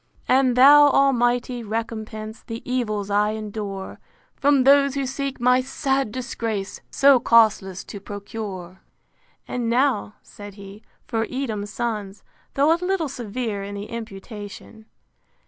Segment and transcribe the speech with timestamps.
[0.01, 0.23] VII.
[0.33, 1.61] And thou, Almighty!
[1.63, 3.99] recompense The evils I endure
[4.35, 8.81] From those who seek my sad disgrace, So causeless, to procure.
[9.47, 12.23] And now, said he, for Edom's Sons.
[12.55, 14.87] Though a little severe in the imputation.